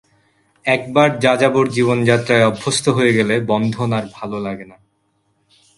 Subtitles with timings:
[0.65, 4.77] একবার যাযাবর জীবনযাত্রায় অভ্যস্ত হয়ে গেলে বন্ধন আর ভালো লাগে না।